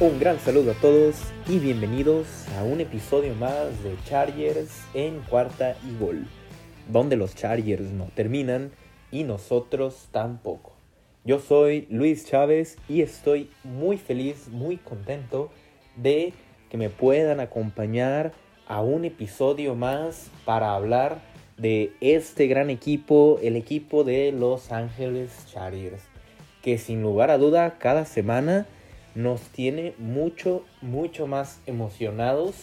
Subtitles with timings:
[0.00, 1.16] Un gran saludo a todos
[1.48, 6.24] y bienvenidos a un episodio más de Chargers en cuarta y gol,
[6.86, 8.70] donde los Chargers no terminan
[9.10, 10.72] y nosotros tampoco.
[11.24, 15.50] Yo soy Luis Chávez y estoy muy feliz, muy contento
[15.96, 16.32] de
[16.70, 18.30] que me puedan acompañar
[18.68, 21.18] a un episodio más para hablar
[21.56, 26.04] de este gran equipo, el equipo de Los Ángeles Chargers,
[26.62, 28.68] que sin lugar a duda cada semana
[29.18, 32.54] nos tiene mucho, mucho más emocionados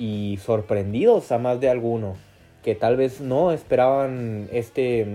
[0.00, 2.16] y sorprendidos a más de alguno,
[2.64, 5.06] que tal vez no esperaban este,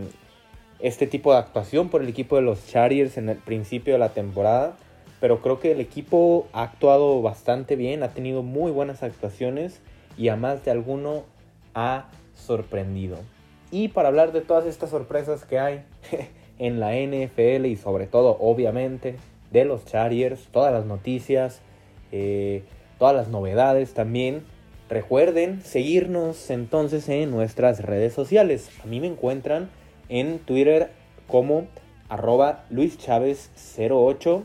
[0.79, 4.13] este tipo de actuación por el equipo de los Chargers en el principio de la
[4.13, 4.77] temporada,
[5.19, 9.81] pero creo que el equipo ha actuado bastante bien, ha tenido muy buenas actuaciones
[10.17, 11.25] y a más de alguno
[11.73, 13.17] ha sorprendido.
[13.71, 15.83] Y para hablar de todas estas sorpresas que hay
[16.59, 19.17] en la NFL y sobre todo, obviamente,
[19.51, 21.61] de los Chargers, todas las noticias,
[22.11, 22.63] eh,
[22.97, 24.43] todas las novedades también.
[24.89, 28.69] Recuerden seguirnos entonces en nuestras redes sociales.
[28.83, 29.69] A mí me encuentran
[30.09, 30.91] en Twitter
[31.27, 31.67] como
[32.09, 34.43] arroba luischavez08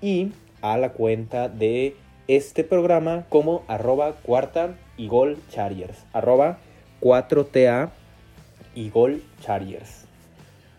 [0.00, 1.96] y a la cuenta de
[2.28, 5.98] este programa como arroba cuarta y gol chargers.
[6.12, 6.58] Arroba
[7.00, 7.90] 4TA
[8.74, 10.04] y gol chargers.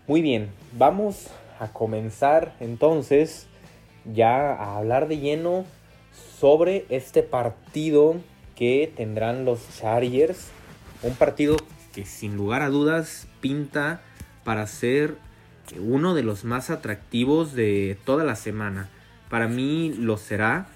[0.07, 1.27] Muy bien, vamos
[1.59, 3.47] a comenzar entonces
[4.05, 5.65] ya a hablar de lleno
[6.39, 8.15] sobre este partido
[8.55, 10.49] que tendrán los Chargers.
[11.03, 11.57] Un partido
[11.93, 14.01] que sin lugar a dudas pinta
[14.43, 15.15] para ser
[15.79, 18.89] uno de los más atractivos de toda la semana.
[19.29, 20.67] Para mí lo será.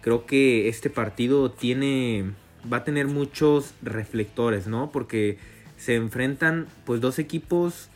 [0.00, 2.32] Creo que este partido tiene
[2.70, 4.90] va a tener muchos reflectores, ¿no?
[4.90, 5.38] Porque
[5.76, 7.88] se enfrentan pues dos equipos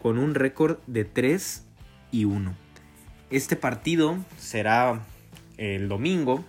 [0.00, 1.64] con un récord de 3
[2.10, 2.63] y 1.
[3.30, 5.00] Este partido será
[5.56, 6.44] el domingo,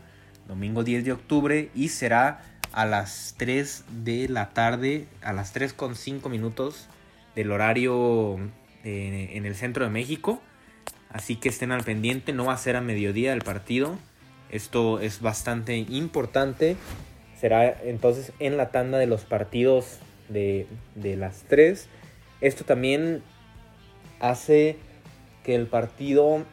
[0.48, 2.42] domingo 10 de octubre, y será
[2.74, 6.88] a las 3 de la tarde, a las 3 con 5 minutos
[7.36, 8.38] del horario
[8.84, 10.42] eh, en el centro de México.
[11.10, 13.98] Así que estén al pendiente, no va a ser a mediodía el partido.
[14.52, 16.76] Esto es bastante importante.
[17.40, 21.88] Será entonces en la tanda de los partidos de, de las 3.
[22.42, 23.24] Esto también
[24.20, 24.78] hace
[25.46, 26.44] que el partido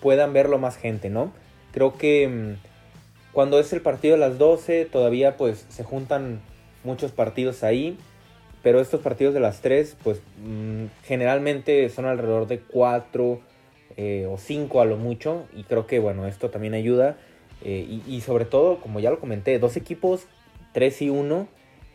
[0.00, 1.32] puedan verlo más gente, ¿no?
[1.72, 6.40] Creo que mm, cuando es el partido a las 12 todavía pues se juntan
[6.84, 7.98] muchos partidos ahí,
[8.62, 13.40] pero estos partidos de las 3 pues mm, generalmente son alrededor de 4
[13.96, 17.16] eh, o 5 a lo mucho y creo que bueno, esto también ayuda
[17.62, 20.26] eh, y, sobre todo, como ya lo comenté, dos equipos,
[20.72, 21.46] 3 y 1,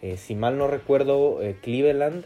[0.03, 2.23] eh, si mal no recuerdo, Cleveland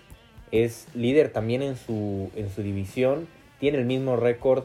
[0.52, 4.64] es líder también en su, en su división, tiene el mismo récord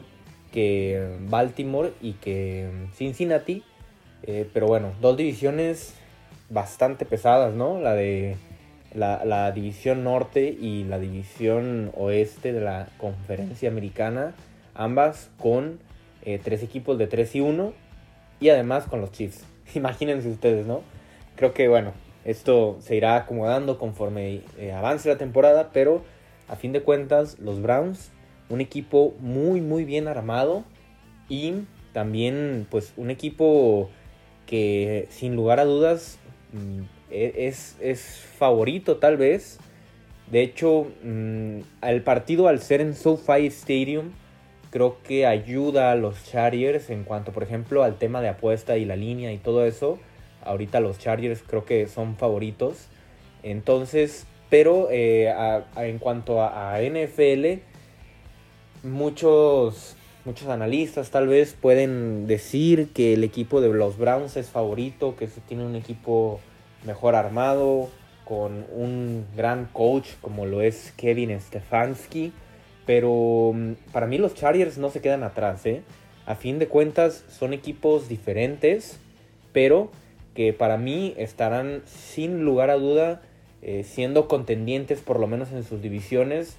[0.51, 3.63] que Baltimore y que Cincinnati.
[4.23, 5.93] Eh, pero bueno, dos divisiones
[6.49, 7.79] bastante pesadas, ¿no?
[7.79, 8.37] La de
[8.95, 14.33] la, división norte y la división oeste de la conferencia americana.
[14.73, 15.79] Ambas con
[16.23, 17.73] eh, tres equipos de 3 y 1
[18.39, 19.43] y además con los Chiefs.
[19.75, 20.81] Imagínense ustedes, ¿no?
[21.35, 26.03] Creo que bueno, esto se irá acomodando conforme eh, avance la temporada, pero
[26.47, 28.11] a fin de cuentas los Browns
[28.49, 30.63] un equipo muy muy bien armado
[31.29, 31.53] y
[31.93, 33.89] también pues un equipo
[34.45, 36.19] que sin lugar a dudas
[36.53, 39.59] mm, e-, es, es favorito tal vez.
[40.29, 44.11] De hecho, mm, el partido al ser en SoFi Stadium
[44.71, 48.85] creo que ayuda a los Chargers en cuanto por ejemplo al tema de apuesta y
[48.85, 49.99] la línea y todo eso.
[50.43, 52.87] Ahorita los Chargers creo que son favoritos.
[53.41, 55.33] Entonces, pero eh,
[55.77, 57.61] en cuanto a NFL,
[58.85, 65.15] muchos, muchos analistas tal vez pueden decir que el equipo de los Browns es favorito,
[65.15, 66.39] que tiene un equipo
[66.85, 67.89] mejor armado,
[68.23, 72.31] con un gran coach como lo es Kevin Stefanski.
[72.85, 75.65] Pero mm, para mí los Chargers no se quedan atrás.
[75.65, 75.81] ¿eh?
[76.25, 78.99] A fin de cuentas son equipos diferentes,
[79.51, 79.91] pero
[80.33, 83.21] que para mí estarán sin lugar a duda
[83.61, 86.57] eh, siendo contendientes por lo menos en sus divisiones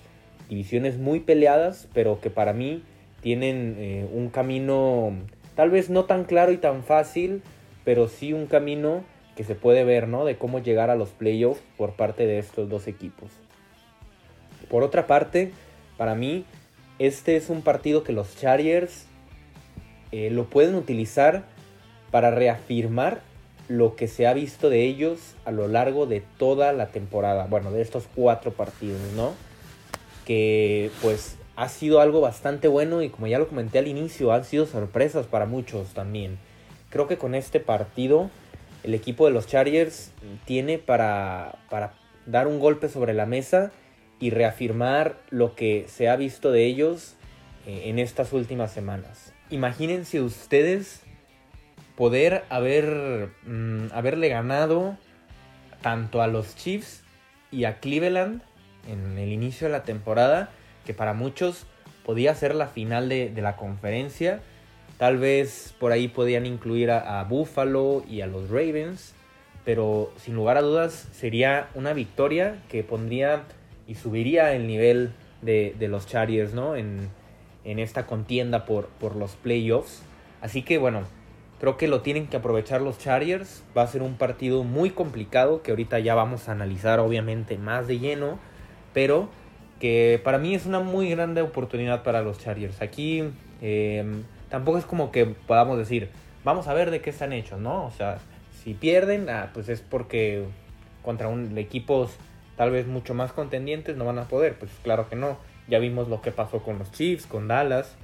[0.48, 2.82] divisiones muy peleadas, pero que para mí
[3.20, 5.12] tienen eh, un camino
[5.54, 7.42] tal vez no tan claro y tan fácil,
[7.84, 9.04] pero sí un camino
[9.36, 10.24] que se puede ver, ¿no?
[10.24, 13.30] De cómo llegar a los playoffs por parte de estos dos equipos.
[14.68, 15.52] Por otra parte,
[15.96, 16.44] para mí,
[16.98, 19.06] este es un partido que los Chargers
[20.12, 21.44] eh, lo pueden utilizar
[22.10, 23.20] para reafirmar
[23.68, 27.46] lo que se ha visto de ellos a lo largo de toda la temporada.
[27.46, 29.34] Bueno, de estos cuatro partidos, ¿no?
[30.26, 34.44] Que pues ha sido algo bastante bueno y como ya lo comenté al inicio, han
[34.44, 36.38] sido sorpresas para muchos también.
[36.90, 38.30] creo que con este partido
[38.82, 40.12] el equipo de los Chargers
[40.44, 41.94] tiene para, para
[42.26, 43.72] dar un golpe sobre la mesa
[44.20, 47.14] y reafirmar lo que se ha visto de ellos
[47.66, 49.32] eh, en estas últimas semanas.
[49.50, 51.02] Imagínense ustedes
[51.96, 54.96] poder haber, mm, haberle ganado
[55.82, 57.02] tanto a los Chiefs
[57.50, 58.42] y a Cleveland
[58.88, 60.50] en el inicio de la temporada,
[60.84, 61.66] que para muchos
[62.04, 64.40] podía ser la final de, la conferencia.
[64.96, 69.14] Tal vez por ahí podían incluir a, Buffalo y a los Ravens,
[69.64, 73.42] pero sin lugar a dudas sería una victoria que pondría
[73.88, 75.12] y subiría el nivel
[75.42, 76.76] de, los Chargers ¿no?
[76.76, 77.10] en,
[77.64, 80.02] esta contienda por, por los playoffs.
[80.40, 81.02] Así que bueno,
[81.58, 83.64] creo que lo tienen que aprovechar los Chargers.
[83.76, 87.86] Va a ser un partido muy complicado que ahorita ya vamos a analizar obviamente más
[87.86, 88.38] de lleno,
[88.96, 89.28] pero
[89.78, 92.80] que para mí es una muy grande oportunidad para los Chargers.
[92.80, 93.24] Aquí
[93.60, 96.08] em, tampoco es como que podamos decir,
[96.44, 97.84] vamos a ver de qué están hechos, ¿no?
[97.84, 98.16] O sea,
[98.64, 100.46] si pierden, ah, pues es porque
[101.02, 102.16] contra un, equipos
[102.56, 104.58] tal vez mucho más contendientes no van a poder.
[104.58, 105.36] Pues claro que no.
[105.68, 107.96] Ya vimos lo que pasó con los Chiefs, con Dallas,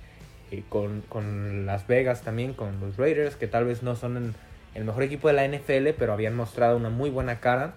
[0.50, 4.35] eh, con, con, Las Vegas también, con los Raiders, que tal vez no son
[4.75, 7.77] el mejor equipo de la NFL, pero habían mostrado una muy buena cara.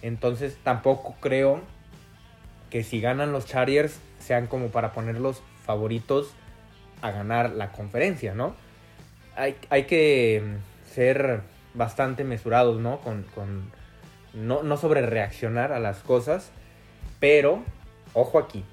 [0.00, 1.75] Entonces tampoco creo
[2.70, 6.32] que si ganan los Chargers sean como para ponerlos favoritos
[7.02, 8.54] a ganar la conferencia, ¿no?
[9.36, 10.42] Hay, hay que
[10.92, 11.42] ser
[11.74, 13.00] bastante mesurados, ¿no?
[13.00, 13.70] Con, con
[14.34, 16.50] no, no sobre reaccionar a las cosas,
[17.20, 17.62] pero
[18.14, 18.64] ojo aquí,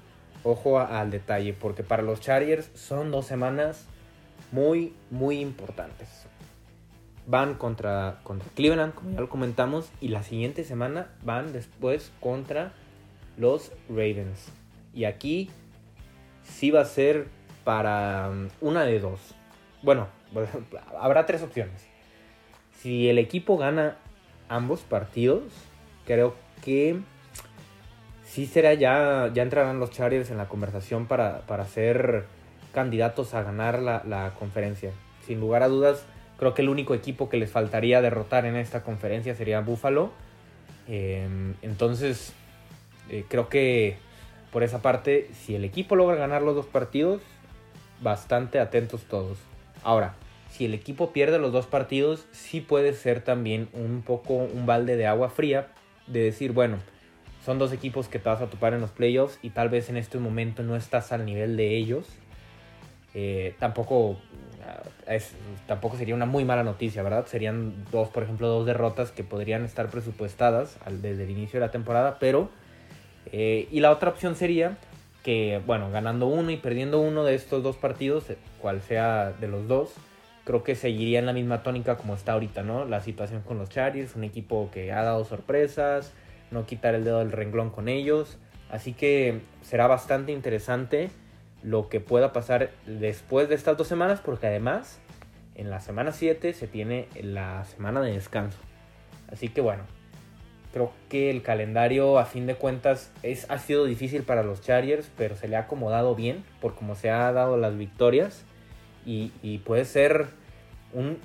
[0.42, 3.86] ojo al detalle, porque para los Chargers son dos semanas
[4.52, 6.26] muy, muy importantes.
[7.26, 12.72] Van contra, contra Cleveland, como ya lo comentamos, y la siguiente semana van después contra
[13.36, 14.52] los Ravens.
[14.92, 15.50] Y aquí
[16.42, 17.26] sí va a ser
[17.64, 19.20] para um, una de dos.
[19.82, 20.08] Bueno,
[21.00, 21.86] habrá tres opciones.
[22.80, 23.96] Si el equipo gana
[24.48, 25.42] ambos partidos,
[26.06, 27.00] creo que
[28.24, 32.26] sí será ya, ya entrarán los Chargers en la conversación para, para ser
[32.72, 34.90] candidatos a ganar la, conferencia.
[35.26, 36.04] Sin lugar a dudas,
[36.38, 40.10] creo que el único equipo que les faltaría derrotar en esta conferencia sería Buffalo.
[40.86, 42.34] Em, entonces,
[43.10, 43.96] eh, creo que
[44.52, 47.20] por esa parte, si el equipo logra ganar los dos partidos,
[48.00, 49.38] bastante atentos todos.
[49.82, 50.14] Ahora,
[50.50, 54.96] si el equipo pierde los dos partidos, sí puede ser también un poco un balde
[54.96, 55.68] de agua fría
[56.06, 56.78] de decir, bueno,
[57.44, 59.96] son dos equipos que te vas a topar en los playoffs y tal vez en
[59.96, 62.06] este momento no estás al nivel de ellos.
[63.12, 64.18] Eh, tampoco,
[64.64, 64.82] ah,
[65.66, 67.26] tampoco sería una muy mala noticia, ¿verdad?
[67.26, 71.72] Serían dos, por ejemplo, dos derrotas que podrían estar presupuestadas desde el inicio de la
[71.72, 72.50] temporada, pero
[73.32, 74.78] eh, y la otra opción sería
[75.22, 79.48] que, bueno, ganando uno y perdiendo uno de estos dos partidos, eh, cual sea de
[79.48, 79.94] los dos,
[80.44, 82.84] creo que seguiría en la misma tónica como está ahorita, ¿no?
[82.84, 86.12] La situación con los Chargers, un equipo que ha dado sorpresas,
[86.50, 88.38] no quitar el dedo del renglón con ellos.
[88.70, 91.10] Así que será bastante interesante
[91.62, 95.00] lo que pueda pasar después de estas dos semanas, porque además
[95.54, 98.58] en la semana 7 se tiene la semana de descanso.
[99.32, 99.84] Así que bueno,
[100.74, 105.08] Creo que el calendario, a fin de cuentas, es, ha sido difícil para los Chargers,
[105.16, 108.42] pero se le ha acomodado bien por cómo se ha dado las victorias.
[109.06, 109.30] Y,
[109.64, 110.26] puede ser
[110.92, 111.18] un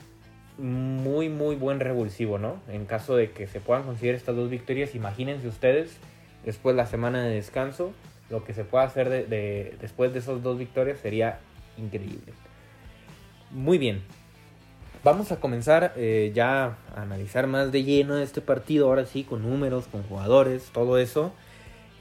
[0.59, 2.61] muy, muy buen revulsivo, ¿no?
[2.67, 5.97] En caso de que se puedan conseguir estas dos victorias, imagínense ustedes,
[6.45, 7.91] después de la semana de descanso,
[8.29, 11.39] lo que se pueda hacer de, después de esas dos victorias sería
[11.75, 12.33] increíble.
[13.49, 14.03] Muy bien,
[15.01, 19.43] Vamos a comenzar eh, ya a analizar más de lleno este partido, ahora sí, con
[19.43, 21.31] números, con jugadores, todo eso,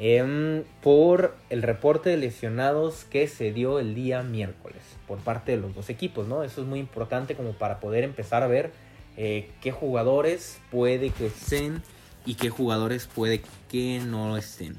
[0.00, 5.58] em, por el reporte de lesionados que se dio el día miércoles por parte de
[5.58, 6.42] los dos equipos, ¿no?
[6.42, 8.72] Eso es muy importante como para poder empezar a ver
[9.16, 11.84] eh, qué jugadores puede que estén
[12.26, 14.76] y qué jugadores puede que no estén.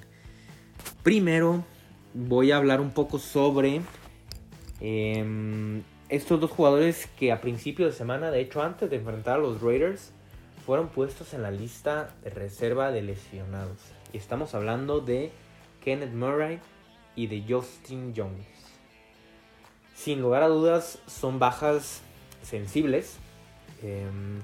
[1.03, 1.63] Primero
[2.13, 3.81] voy a hablar un poco sobre...
[6.09, 9.61] Estos dos jugadores que a principio de semana, de hecho antes de enfrentar a los
[9.61, 10.11] Raiders,
[10.65, 13.77] fueron puestos en la lista de reserva de lesionados.
[14.11, 15.31] Y estamos hablando de
[15.83, 16.61] Kenneth Murray
[17.15, 18.47] y de Justin Jones.
[19.93, 22.01] Sin lugar a dudas, son bajas
[22.41, 23.17] sensibles.
[23.83, 24.39] Em,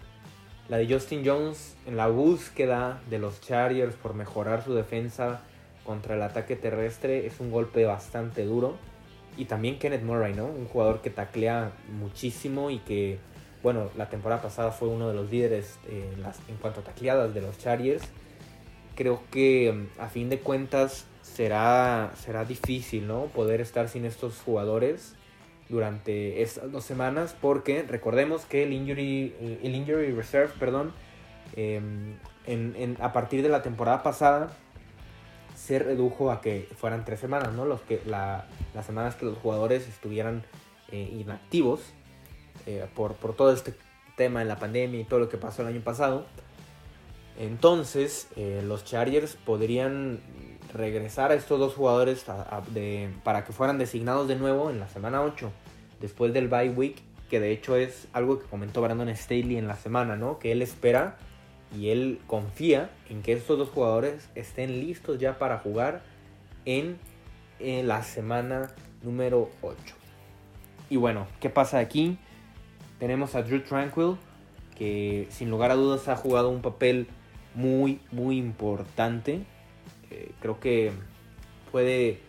[0.70, 5.42] la de Justin Jones en la búsqueda de los Chargers por mejorar su defensa
[5.84, 8.78] contra el ataque terrestre es un golpe bastante duro
[9.38, 10.46] y también Kenneth Murray, ¿no?
[10.46, 13.20] Un jugador que taclea muchísimo y que,
[13.64, 17.34] bueno, la temporada pasada fue uno de los líderes en, las, en cuanto a tacleadas
[17.34, 18.04] de los Chargers.
[18.96, 23.26] Creo que mm, a fin de cuentas será, será difícil, ¿no?
[23.26, 25.16] Poder estar sin estos jugadores
[25.70, 30.94] durante estas dos semanas porque recordemos que el injury, el injury reserve, perdón,
[31.56, 32.16] em,
[33.00, 34.56] a partir de la temporada pasada
[35.66, 37.66] se redujo a que fueran tres semanas, ¿no?
[37.66, 38.46] Los que, las
[38.86, 40.44] semanas que los jugadores estuvieran
[40.92, 41.82] eh, inactivos
[42.68, 43.74] eh, por, por, todo este
[44.16, 46.28] tema de la pandemia y todo lo que pasó el año pasado.
[47.40, 50.20] Entonces, eh, los Chargers podrían
[50.72, 52.26] regresar a estos dos jugadores
[53.24, 55.52] para que fueran designados de nuevo en la semana 8,
[56.00, 59.76] después del bye week, que de hecho es algo que comentó Brandon Staley en la
[59.76, 60.38] semana, ¿no?
[60.38, 61.18] Que él espera
[61.74, 66.02] y él confía en que estos dos jugadores estén listos ya para jugar
[66.66, 66.98] en,
[67.60, 69.76] la semana número 8.
[70.90, 72.18] Y bueno, ¿qué pasa aquí?
[73.00, 74.18] Tenemos a Drew Tranquil,
[74.78, 77.08] que sin lugar a dudas ha jugado un papel
[77.54, 79.44] muy, muy importante.
[80.12, 80.92] Eh, creo que
[81.72, 82.20] puede,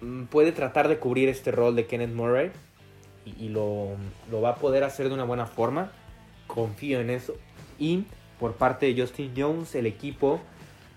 [0.00, 2.50] mm, puede tratar de cubrir este rol de Kenneth Murray
[3.24, 3.90] y, lo,
[4.30, 5.92] lo, va a poder hacer de una buena forma.
[6.46, 7.34] Confío en eso.
[7.78, 8.04] Y
[8.38, 10.40] por parte de Justin Jones, el equipo,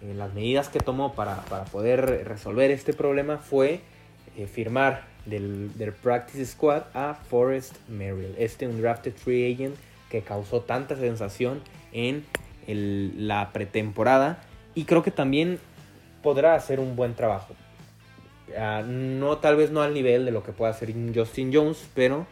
[0.01, 3.81] eh, las medidas que tomó para, poder resolver este problema fue
[4.37, 9.75] eh, firmar del, del, Practice Squad a Forrest Merrill, este un drafted free agent
[10.09, 11.61] que causó tanta sensación
[11.93, 12.25] en
[12.67, 14.43] la pretemporada
[14.75, 15.59] y creo que también
[16.21, 17.55] podrá hacer un buen trabajo.
[18.57, 22.25] Ah, no, tal vez no al nivel de lo que pueda hacer Justin Jones, pero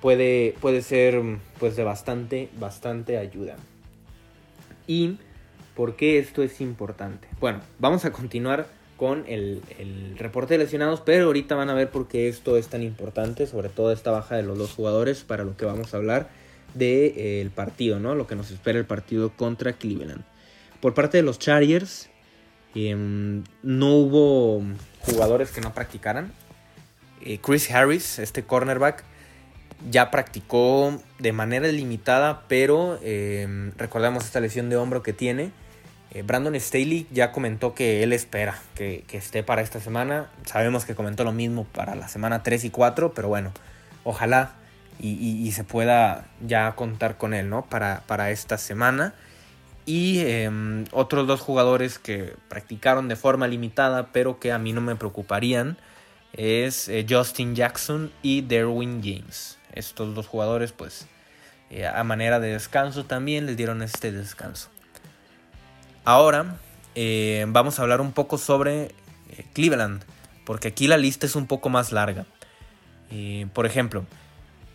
[0.00, 1.20] puede, puede ser
[1.58, 3.56] pues de bastante, bastante ayuda.
[4.86, 5.18] ¿Y
[5.74, 7.28] por qué esto es importante?
[7.40, 9.62] Bueno, vamos a continuar con el,
[10.16, 13.68] reporte de lesionados, pero ahorita van a ver por qué esto es tan importante, sobre
[13.68, 16.28] todo esta baja de los dos jugadores, para lo que vamos a hablar
[16.74, 18.14] del eh, partido, ¿no?
[18.14, 20.22] Lo que nos espera el partido contra Cleveland.
[20.80, 22.10] Por parte de los Chargers,
[22.74, 24.62] em, no hubo
[25.00, 26.32] jugadores que no practicaran.
[27.22, 29.04] Eh, Chris Harris, este cornerback,
[29.90, 35.52] ya practicó de manera limitada, pero em, recordamos esta lesión de hombro que tiene.
[36.10, 40.30] Eh, Brandon Staley ya comentó que él espera que, esté para esta semana.
[40.44, 43.52] Sabemos que comentó lo mismo para la semana 3 y 4, pero bueno,
[44.04, 44.52] ojalá
[45.00, 47.64] y, se pueda ya contar con él, ¿no?
[47.64, 49.14] Para, para esta semana.
[49.84, 54.80] Y em, otros dos jugadores que practicaron de forma limitada, pero que a mí no
[54.80, 55.76] me preocuparían,
[56.32, 59.58] es eh, Justin Jackson y Derwin James.
[59.72, 61.06] Estos dos jugadores, pues,
[61.70, 64.68] eh, a manera de descanso también les dieron este descanso.
[66.04, 66.56] Ahora
[66.94, 68.94] eh, vamos a hablar un poco sobre
[69.54, 70.02] Cleveland,
[70.44, 72.26] porque aquí la lista es un poco más larga.
[73.54, 74.04] por ejemplo,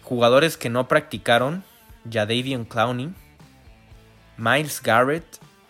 [0.07, 1.65] Jugadores que no practicaron,
[2.09, 3.13] Jadavion Clowney,
[4.37, 5.25] Miles Garrett,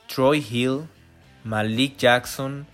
[0.07, 0.81] Troy Hill,
[1.43, 2.67] Malik Jackson,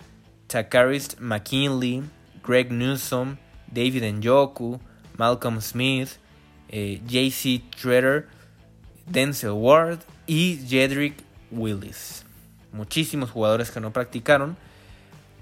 [0.47, 2.03] Takaris McKinley,
[2.45, 3.37] Greg Newsom,
[3.71, 4.81] David Njoku,
[5.15, 6.17] Malcolm Smith,
[6.73, 8.27] eh, JC Treader,
[9.05, 12.25] Denzel Ward y Jedrick Willis.
[12.71, 14.57] Muchísimos jugadores que no practicaron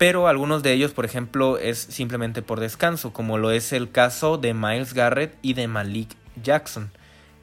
[0.02, 4.40] pero algunos de ellos, por ejemplo, es simplemente por descanso, como lo es el caso
[4.40, 6.90] de Miles Garrett y de Malik Jackson.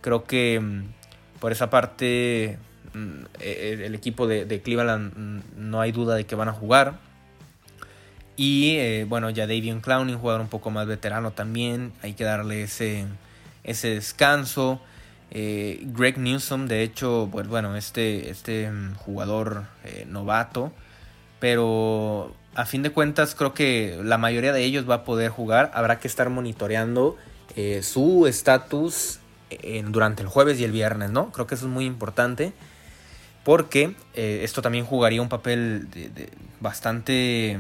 [0.01, 2.59] Creo que mm, por esa parte
[2.95, 6.53] mm, e, e, el equipo de, Cleveland mm, no hay duda de que van a
[6.53, 6.99] jugar.
[8.37, 12.65] Y eh, bueno, ya Davion Clowney, jugador un poco más veterano también, hay que darle
[12.65, 13.05] ese,
[13.69, 14.81] ese descanso.
[15.31, 20.73] Eh, Greg Newsom, de hecho, pues bueno, este, este jugador eh, novato,
[21.39, 25.71] pero a fin de cuentas creo que la mayoría de ellos va a poder jugar.
[25.75, 27.17] Habrá que estar monitoreando
[27.57, 29.21] eh, su estatus
[29.87, 31.33] durante el jueves y el viernes, ¿no?
[31.33, 32.53] Creo que eso es muy importante
[33.45, 35.89] porque esto también jugaría un papel
[36.61, 37.59] bastante,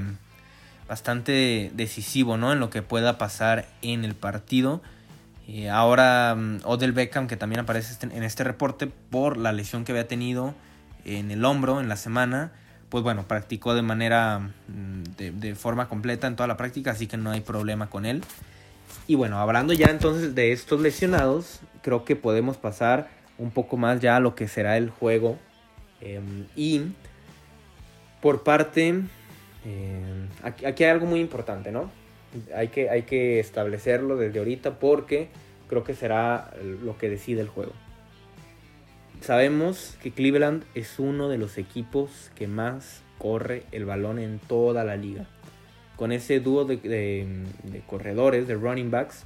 [0.86, 2.52] bastante decisivo, ¿no?
[2.52, 4.82] En lo que pueda pasar en el partido.
[5.48, 9.84] Eh, ahora mm, Odell Beckham, que también aparece este, en este reporte por la lesión
[9.84, 10.54] que había tenido
[11.06, 12.52] en el hombro en la semana,
[12.90, 17.16] pues bueno, practicó de manera, mm, de, forma completa en toda la práctica, así que
[17.16, 18.22] no hay problema con él.
[19.06, 24.00] Y bueno, hablando ya entonces de estos lesionados, creo que podemos pasar un poco más
[24.00, 25.38] ya a lo que será el juego.
[26.02, 26.82] Em, y
[28.20, 31.90] por parte, em, aquí, hay algo muy importante, ¿no?
[32.54, 35.28] Hay que, hay que establecerlo desde ahorita porque
[35.68, 37.72] creo que será lo que decide el juego.
[39.20, 44.84] Sabemos que Cleveland es uno de los equipos que más corre el balón en toda
[44.84, 45.26] la liga.
[45.96, 47.44] Con ese dúo de,
[47.86, 49.24] corredores, de running backs,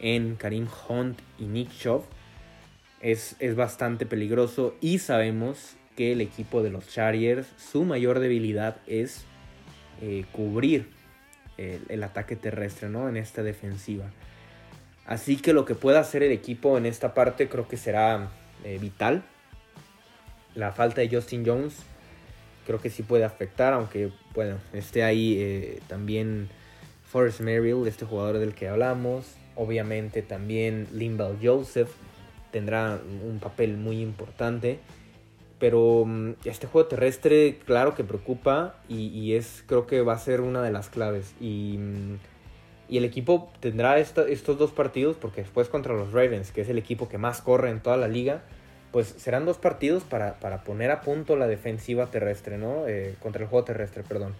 [0.00, 2.04] en Karim Hunt y Nick Chubb,
[3.02, 8.78] es, es, bastante peligroso y sabemos que el equipo de los Chargers, su mayor debilidad
[8.86, 9.24] es
[10.00, 10.95] eh, cubrir
[11.58, 13.08] el, ataque terrestre ¿no?
[13.08, 14.10] en esta defensiva.
[15.06, 18.30] Así que lo que pueda hacer el equipo en esta parte creo que será
[18.64, 19.22] eh, vital.
[20.54, 21.74] La falta de Justin Jones
[22.66, 26.48] creo que sí puede afectar, aunque bueno, esté ahí eh, también
[27.04, 29.36] Forrest Merrill, este jugador del que hablamos.
[29.54, 31.88] Obviamente también Limbal Joseph
[32.50, 34.80] tendrá un papel muy importante.
[35.58, 40.40] Pero mm, este juego terrestre, claro que preocupa y, es, creo que va a ser
[40.40, 41.34] una de las claves.
[41.40, 42.16] Y, mm,
[42.88, 47.08] el equipo tendrá estos dos partidos, porque después contra los Ravens, que es el equipo
[47.08, 48.42] que más corre en toda la liga,
[48.92, 52.86] pues serán dos partidos para, poner a punto la defensiva terrestre, ¿no?
[52.86, 54.34] Eh, contra el juego terrestre, perdón.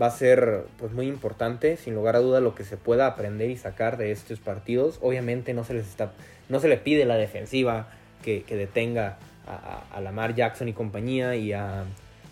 [0.00, 3.50] Va a ser pues muy importante, sin lugar a duda, lo que se pueda aprender
[3.50, 4.98] y sacar de estos partidos.
[5.00, 6.12] Obviamente no se les está,
[6.48, 7.88] no se le pide la defensiva
[8.22, 11.84] que, que detenga a, Lamar Jackson y compañía y a,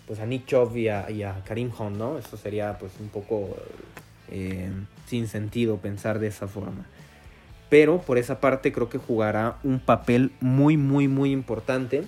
[0.07, 2.17] pues a Nick Chubb y a, Karim Hunt, ¿no?
[2.17, 3.55] Eso sería pues un poco
[4.29, 4.69] eh,
[5.07, 6.85] sin sentido pensar de esa forma.
[7.69, 12.03] Pero por esa parte creo que jugará un papel muy, muy, muy importante.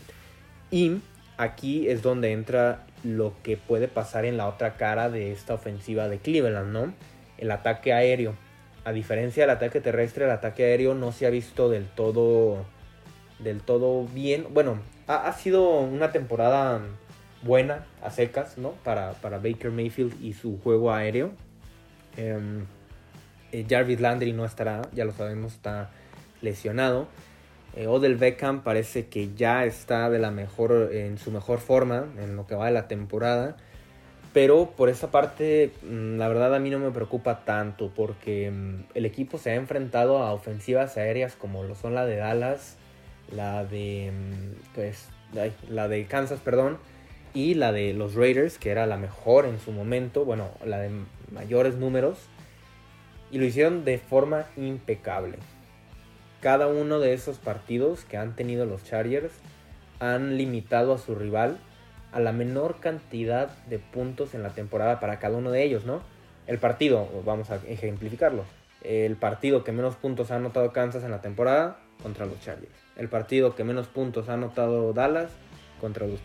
[0.72, 1.02] Y
[1.38, 6.08] aquí es donde entra lo que puede pasar en la otra cara de esta ofensiva
[6.08, 6.94] de Cleveland, ¿no?
[7.38, 8.36] El ataque aéreo.
[8.84, 12.64] A diferencia del ataque terrestre, el ataque aéreo no se ha visto del todo
[13.40, 14.48] del todo bien.
[14.52, 16.82] Bueno, ha, sido una temporada
[17.42, 18.72] buena a secas, ¿no?
[18.84, 21.32] Para, para Baker Mayfield y su juego aéreo.
[22.18, 22.66] Em,
[23.52, 25.90] eh, Jarvis Landry no estará, ya lo sabemos, está
[26.42, 27.08] lesionado.
[27.76, 32.36] Eh, Odell Beckham parece que ya está de la mejor, en su mejor forma en
[32.36, 33.58] lo que va de la temporada.
[34.34, 38.84] Pero por esa parte, mm, la verdad a mí no me preocupa tanto porque mm,
[38.94, 42.78] el equipo se ha enfrentado a ofensivas aéreas como lo son la de Dallas,
[43.32, 44.12] la de
[44.74, 45.08] pues
[45.70, 46.78] la de Kansas, perdón,
[47.34, 50.92] y la de los Raiders, que era la mejor en su momento, bueno, la de
[51.32, 52.18] mayores números,
[53.32, 55.38] y lo hicieron de forma impecable.
[56.42, 59.34] Cada uno de esos partidos que han tenido los Chargers
[60.00, 61.58] han limitado a su rival
[62.12, 66.02] a la menor cantidad de puntos en la temporada para cada uno de ellos, ¿no?
[66.48, 68.46] El partido, vamos a ejemplificarlo,
[68.84, 73.10] el partido que menos puntos ha anotado Kansas en la temporada contra los Chargers el
[73.10, 75.32] partido que menos puntos ha anotado Dallas
[75.80, 76.20] contra los.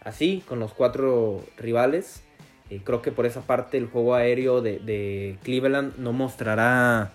[0.00, 2.22] Así, con los cuatro rivales,
[2.70, 7.12] eh, creo que por esa parte el juego aéreo de, Cleveland no mostrará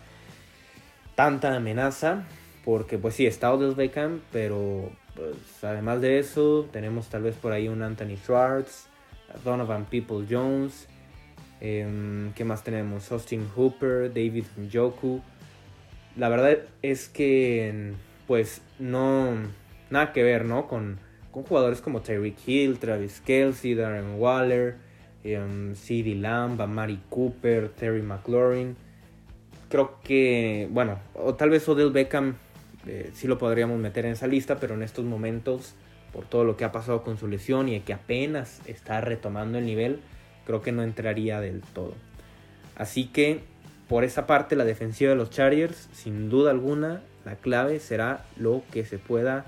[1.16, 2.24] tanta amenaza,
[2.66, 7.52] porque pues sí, está Odell Beckham, pero pues, además de eso, tenemos tal vez por
[7.52, 8.88] ahí un Anthony Schwartz,
[9.44, 10.88] Donovan People Jones,
[11.62, 13.12] em, ¿qué más tenemos?
[13.12, 15.22] Austin Hooper, David Njoku.
[16.16, 17.94] La verdad es que
[18.28, 19.34] pues no,
[19.90, 20.68] nada que ver, ¿no?
[20.68, 21.00] Con,
[21.32, 24.78] con jugadores como Tyreek Hill, Travis Kelsey, Darren Waller,
[25.26, 28.76] um, CeeDee Lamb, Amari Cooper, Terry McLaurin.
[29.70, 32.36] Creo que, bueno, o tal vez Odell Beckham
[32.86, 35.74] eh, sí lo podríamos meter en esa lista, pero en estos momentos,
[36.12, 39.66] por todo lo que ha pasado con su lesión y que apenas está retomando el
[39.66, 40.00] nivel,
[40.46, 41.96] creo que no entraría del todo.
[42.76, 43.42] Así que,
[43.88, 48.64] por esa parte, la defensiva de los Chargers, sin duda alguna, la clave será lo
[48.72, 49.46] que se pueda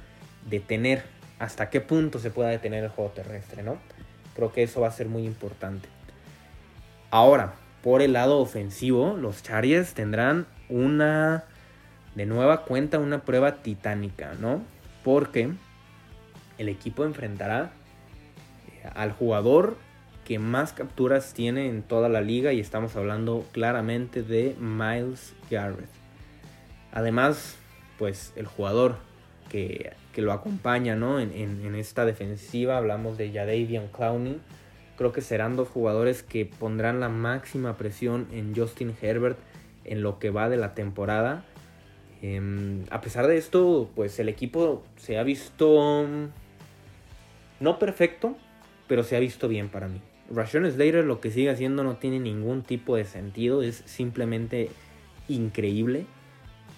[0.50, 1.04] detener,
[1.40, 3.78] hasta qué punto se pueda detener el juego terrestre, ¿no?
[4.36, 5.90] Creo que eso va a ser muy importante.
[7.12, 11.46] Ahora, por el lado ofensivo, los Chargers tendrán una,
[12.16, 14.62] de nueva cuenta, una prueba titánica, ¿no?
[15.04, 15.52] Porque
[16.58, 17.72] el equipo enfrentará
[18.68, 19.78] eh, al jugador
[20.26, 25.90] que más capturas tiene en toda la liga y estamos hablando claramente de Miles Garrett.
[26.92, 27.58] Además,
[27.98, 28.98] pues el jugador
[29.50, 31.20] que, lo acompaña ¿no?
[31.20, 32.78] en, esta defensiva.
[32.78, 34.40] Hablamos de Jadavion Clowney.
[34.98, 39.38] Creo que serán dos jugadores que pondrán la máxima presión en Justin Herbert
[39.84, 41.44] en lo que va de la temporada.
[42.22, 46.08] Em, a pesar de esto, pues el equipo se ha visto
[47.60, 48.38] no perfecto,
[48.88, 50.02] pero se ha visto bien para mí.
[50.34, 54.70] Rashon Slater lo que sigue haciendo no tiene ningún tipo de sentido, es simplemente
[55.28, 56.06] increíble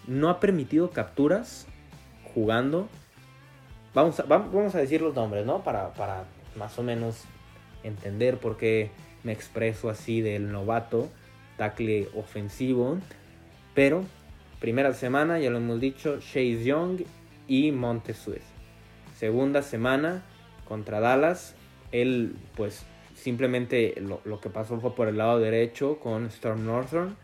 [0.07, 1.67] no ha permitido capturas
[2.33, 2.87] jugando.
[3.93, 5.63] Vamos a, vamos a decir los nombres, ¿no?
[5.63, 7.25] Para, para más o menos
[7.83, 8.91] entender por qué
[9.23, 11.09] me expreso así del novato,
[11.57, 12.97] tackle ofensivo.
[13.73, 14.03] Pero,
[14.59, 17.01] primera semana, ya lo hemos dicho, Chase Young
[17.47, 18.43] y Montesuez.
[19.15, 20.23] Segunda semana
[20.67, 21.55] contra Dallas,
[21.91, 27.15] él pues simplemente lo, lo, que pasó fue por el lado derecho con Storm Northern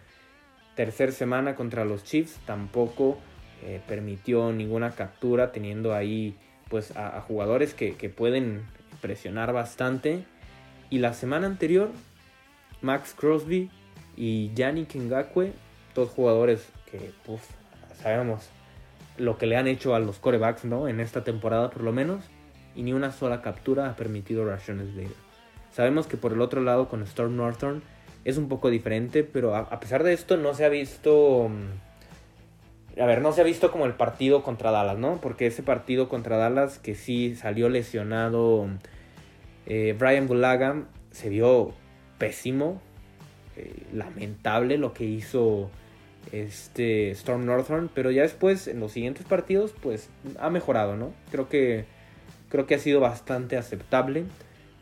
[0.75, 3.17] tercer semana contra los Chiefs tampoco
[3.63, 6.35] eh, permitió ninguna captura teniendo ahí
[6.69, 8.65] pues a, jugadores que, pueden
[9.01, 10.25] presionar bastante
[10.89, 11.91] y la semana anterior
[12.81, 13.69] Max Crosby
[14.15, 15.53] y Yannick Ngakwe
[15.93, 17.11] dos jugadores que
[18.01, 18.49] sabemos
[19.17, 20.87] lo que le han hecho a los corebacks, ¿no?
[20.87, 22.25] En esta temporada por lo menos.
[22.75, 25.15] Y ni una sola captura ha permitido Rashawn Slater.
[25.71, 27.83] Sabemos que por el otro lado con Storm Northern
[28.25, 31.49] es un poco diferente, pero a, pesar de esto no se ha visto...
[31.49, 35.19] Mm, a ver, no se ha visto como el partido contra Dallas, ¿no?
[35.19, 38.67] Porque ese partido contra Dallas que sí salió lesionado
[39.65, 41.73] eh, Brian Bulaga se vio
[42.19, 42.81] pésimo,
[43.55, 45.71] eh, lamentable lo que hizo
[46.31, 50.09] este Storm Northern, pero ya después en los siguientes partidos pues
[50.39, 51.13] ha mejorado, ¿no?
[51.31, 51.85] Creo que
[52.49, 54.25] creo que ha sido bastante aceptable.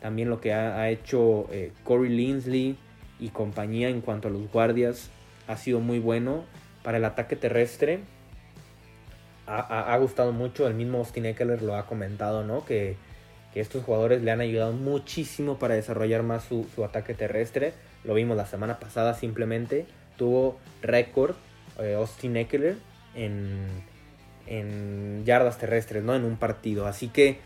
[0.00, 2.76] También lo que ha, hecho eh, Corey Linsley
[3.22, 5.10] y compañía en cuanto a los guardias
[5.46, 6.44] ha sido muy bueno.
[6.82, 8.00] Para el ataque terrestre
[9.46, 10.66] ha, gustado mucho.
[10.66, 12.64] El mismo Austin Eckler lo ha comentado, ¿no?
[12.64, 12.96] Que,
[13.54, 17.74] estos jugadores le han ayudado muchísimo para desarrollar más su, ataque terrestre.
[18.02, 19.86] Lo vimos la semana pasada simplemente.
[20.16, 21.36] Tuvo récord
[21.78, 22.76] eh, Austin Eckler
[23.14, 23.66] en,
[24.46, 26.14] en yardas terrestres, ¿no?
[26.14, 26.86] En un partido.
[26.86, 27.40] Así que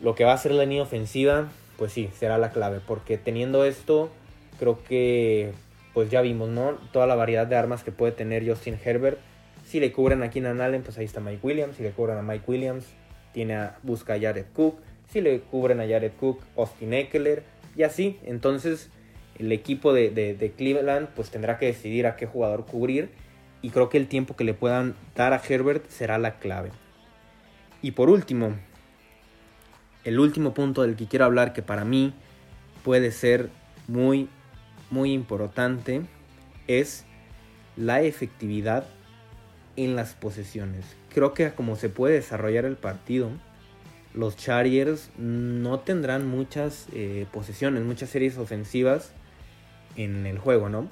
[0.00, 2.80] lo que va a ser la línea ofensiva, pues sí, será la clave.
[2.84, 4.10] Porque teniendo esto,
[4.58, 5.52] creo que
[5.94, 6.72] pues ya vimos, ¿no?
[6.92, 9.18] Toda la variedad de armas que puede tener Justin Herbert.
[9.64, 11.76] Si le cubren a Keenan Allen, pues ahí está Mike Williams.
[11.76, 12.84] Si le cubren a Mike Williams,
[13.32, 14.78] tiene busca a Jared Cook.
[15.10, 17.42] Si le cubren a Jared Cook, Austin Eckler.
[17.76, 18.90] Y así, entonces
[19.38, 23.10] el equipo de, de Cleveland pues tendrá que decidir a qué jugador cubrir.
[23.60, 26.70] Y creo que el tiempo que le puedan dar a Herbert será la clave.
[27.82, 28.54] Y por último,
[30.04, 32.14] el último punto del que quiero hablar que para mí
[32.82, 33.50] puede ser
[33.86, 34.28] muy,
[34.90, 36.02] muy importante
[36.66, 37.04] es
[37.76, 38.86] la efectividad
[39.76, 40.84] en las posesiones.
[41.12, 43.30] Creo que como se puede desarrollar el partido,
[44.14, 49.12] los Chargers no tendrán muchas eh, posesiones, muchas series ofensivas
[49.96, 50.88] en el juego, ¿no?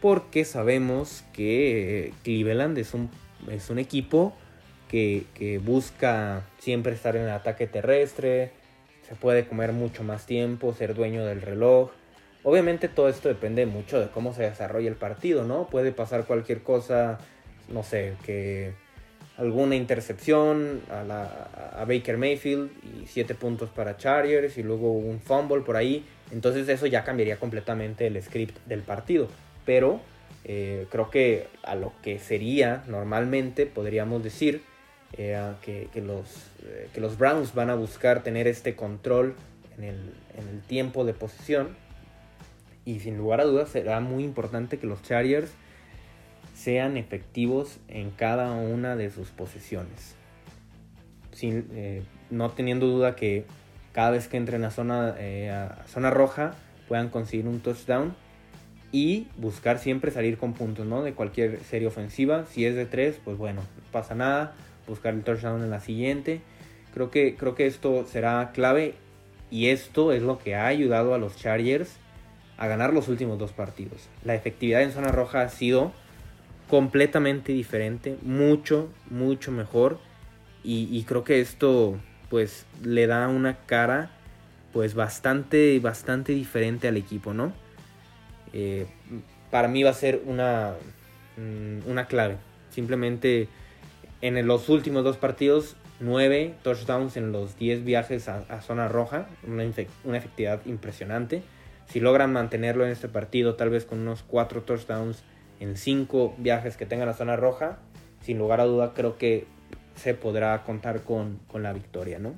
[0.00, 3.10] Porque sabemos que Cleveland es un,
[3.50, 4.36] es un equipo
[4.88, 8.52] que, que busca siempre estar en el ataque terrestre,
[9.08, 11.90] se puede comer mucho más tiempo, ser dueño del reloj.
[12.48, 15.66] Obviamente todo esto depende mucho de cómo se desarrolla el partido, ¿no?
[15.66, 17.18] Puede pasar cualquier cosa,
[17.68, 18.72] no sé, que
[19.36, 25.76] alguna intercepción a, Baker Mayfield y 7 puntos para Chargers y luego un fumble por
[25.76, 26.06] ahí.
[26.30, 29.26] Entonces eso ya cambiaría completamente el script del partido.
[29.64, 30.00] Pero
[30.44, 34.62] eh, creo que a lo que sería normalmente podríamos decir
[35.14, 39.34] eh, que, los, eh, que los Browns van a buscar tener este control
[39.76, 41.84] en el, en el tiempo de posesión.
[42.86, 45.50] Y sin lugar a dudas será muy importante que los Chargers
[46.54, 50.14] sean efectivos en cada una de sus posesiones.
[51.32, 53.44] Sin, eh, no teniendo duda que
[53.92, 55.16] cada vez que entren a zona,
[55.52, 56.54] a zona roja
[56.88, 58.14] puedan conseguir un touchdown
[58.92, 61.02] y buscar siempre salir con puntos ¿no?
[61.02, 62.46] de cualquier serie ofensiva.
[62.46, 64.54] Si es de 3, pues bueno, no pasa nada
[64.86, 66.40] buscar el touchdown en la siguiente.
[66.94, 68.94] Creo que, creo que esto será clave
[69.50, 71.96] y esto es lo que ha ayudado a los Chargers
[72.56, 74.08] a ganar los últimos dos partidos.
[74.24, 75.92] La efectividad en zona roja ha sido
[76.68, 79.98] completamente diferente, mucho, mucho mejor.
[80.68, 81.96] Y, creo que esto
[82.28, 84.10] pues le da una cara
[84.72, 87.52] pues bastante, bastante diferente al equipo, ¿no?
[88.52, 88.86] Eh,
[89.52, 90.74] para mí va a ser una,
[91.36, 92.36] mm, una clave.
[92.70, 93.48] Simplemente
[94.22, 99.64] en los últimos dos partidos, 9 touchdowns en los 10 viajes a, zona roja, una,
[99.64, 101.42] efectividad impresionante.
[101.88, 105.22] Si logran mantenerlo en este partido, tal vez con unos 4 touchdowns
[105.60, 107.78] en 5 viajes que tengan a zona roja,
[108.20, 109.46] sin lugar a duda creo que
[109.94, 112.34] se podrá contar con, la victoria, ¿no?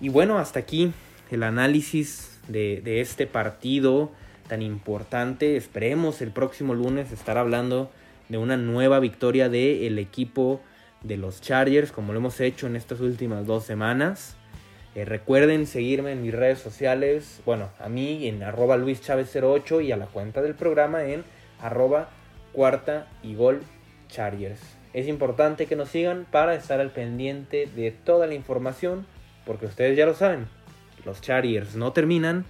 [0.00, 0.92] Y bueno, hasta aquí
[1.30, 4.12] el análisis de, de este partido
[4.48, 5.56] tan importante.
[5.56, 7.90] Esperemos el próximo lunes estar hablando
[8.28, 10.60] de una nueva victoria del equipo
[11.02, 14.37] de los Chargers, como lo hemos hecho en estas últimas dos semanas.
[14.98, 19.96] Eh, recuerden seguirme en mis redes sociales, bueno, a mí en arroba luischavez08 y a
[19.96, 21.22] la cuenta del programa en
[21.60, 22.08] arroba
[22.52, 23.60] cuarta y gol
[24.08, 24.60] Chargers.
[24.92, 29.06] Es importante que nos sigan para estar al pendiente de toda la información,
[29.46, 30.48] porque ustedes ya lo saben,
[31.04, 32.44] los Chargers no terminan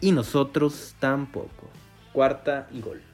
[0.00, 1.70] y nosotros tampoco.
[2.12, 3.11] Cuarta y gol.